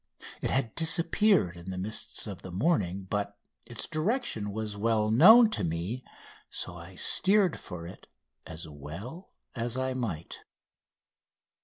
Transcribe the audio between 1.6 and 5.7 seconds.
the mists of the morning, but its direction was well known to